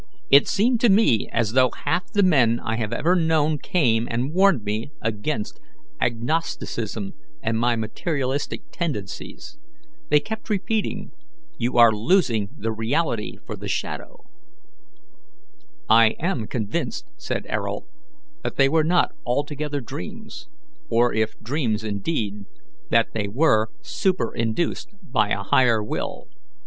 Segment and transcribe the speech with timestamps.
[0.31, 4.33] It seemed to me as though half the men I have ever known came and
[4.33, 5.59] warned me against
[6.01, 9.59] agnosticism and my materialistic tendencies.
[10.09, 11.11] They kept repeating,
[11.59, 14.25] 'You are losing the reality for the shadow.'"
[15.87, 17.85] "I am convinced," said Ayrault,
[18.41, 20.47] "that they were not altogether dreams,
[20.89, 22.45] or, if dreams indeed,
[22.89, 26.27] that they were superinduced by a higher will.